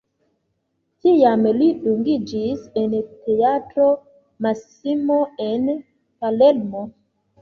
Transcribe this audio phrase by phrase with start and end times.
[1.05, 3.87] Tiam li dungiĝis en Teatro
[4.47, 6.83] Massimo en Palermo.